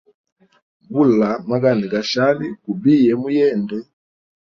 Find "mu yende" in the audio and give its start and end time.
3.21-3.77